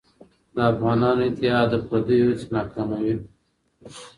د 0.55 0.57
افغانانو 0.71 1.21
اتحاد 1.29 1.67
د 1.71 1.73
پرديو 1.87 2.29
هڅې 2.29 2.45
ناکاموي. 2.55 3.15